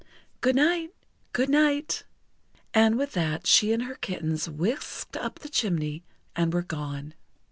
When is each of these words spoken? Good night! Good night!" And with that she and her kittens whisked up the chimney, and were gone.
Good 0.39 0.55
night! 0.55 0.95
Good 1.31 1.49
night!" 1.49 2.05
And 2.73 2.97
with 2.97 3.11
that 3.11 3.45
she 3.45 3.71
and 3.71 3.83
her 3.83 3.93
kittens 3.93 4.49
whisked 4.49 5.15
up 5.15 5.41
the 5.41 5.47
chimney, 5.47 6.01
and 6.35 6.51
were 6.51 6.63
gone. 6.63 7.13